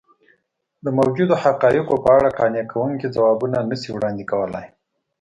[0.83, 4.65] د موجودو حقایقو په اړه قانع کوونکي ځوابونه نه شي وړاندې کولی.